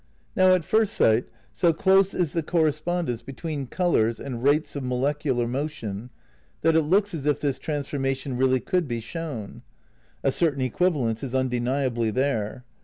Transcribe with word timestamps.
Now, 0.35 0.55
at 0.55 0.65
first 0.65 0.95
sight, 0.95 1.27
so 1.53 1.71
dose 1.71 2.15
is 2.15 2.33
the 2.33 2.41
correspondence 2.41 3.21
be 3.21 3.33
tween 3.33 3.67
colours 3.67 4.19
and 4.19 4.41
rates 4.41 4.75
of 4.75 4.83
molecular 4.83 5.47
motion, 5.47 6.09
that 6.63 6.75
it 6.75 6.81
looks 6.81 7.13
as 7.13 7.27
if 7.27 7.39
this 7.39 7.59
transformation 7.59 8.35
really 8.35 8.59
could 8.61 8.87
be 8.87 8.99
shown; 8.99 9.61
a 10.23 10.31
certain 10.31 10.61
equivalence 10.63 11.21
is 11.21 11.35
undeniably 11.35 12.09
there. 12.09 12.65